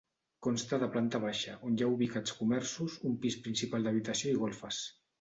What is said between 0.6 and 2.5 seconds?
de planta baixa, on hi ha ubicats